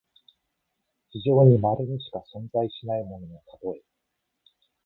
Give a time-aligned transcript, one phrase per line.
[1.11, 3.83] 非常にまれにしか存在しないもののたとえ。